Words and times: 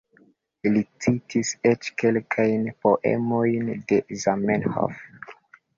Li 0.69 0.81
citis 1.05 1.51
eĉ 1.73 1.89
kelkajn 2.03 2.67
poemojn 2.87 3.73
de 3.93 4.05
Zamenhof. 4.25 5.07